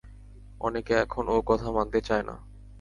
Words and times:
অনেকে 0.61 0.93
এখন 0.95 1.23
ও-কথা 1.29 1.67
মানতে 1.71 1.99
চায় 2.01 2.23
না। 2.23 2.35